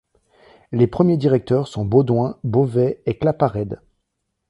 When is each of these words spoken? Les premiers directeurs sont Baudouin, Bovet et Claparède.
Les 0.71 0.87
premiers 0.87 1.15
directeurs 1.15 1.67
sont 1.67 1.85
Baudouin, 1.85 2.39
Bovet 2.43 3.03
et 3.05 3.19
Claparède. 3.19 3.79